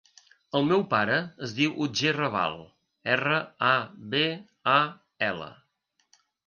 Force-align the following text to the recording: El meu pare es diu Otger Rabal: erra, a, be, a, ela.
El 0.59 0.63
meu 0.69 0.85
pare 0.93 1.17
es 1.49 1.53
diu 1.59 1.75
Otger 1.85 2.15
Rabal: 2.17 2.57
erra, 3.19 3.39
a, 3.75 3.77
be, 4.17 4.27
a, 4.79 4.81
ela. 5.33 5.57